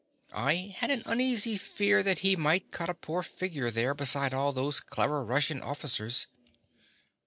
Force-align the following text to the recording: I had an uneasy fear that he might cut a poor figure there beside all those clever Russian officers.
I 0.33 0.73
had 0.79 0.89
an 0.89 1.03
uneasy 1.05 1.57
fear 1.57 2.01
that 2.01 2.19
he 2.25 2.35
might 2.35 2.71
cut 2.71 2.89
a 2.89 2.95
poor 2.95 3.21
figure 3.21 3.69
there 3.69 3.93
beside 3.93 4.33
all 4.33 4.51
those 4.51 4.79
clever 4.79 5.23
Russian 5.23 5.61
officers. 5.61 6.25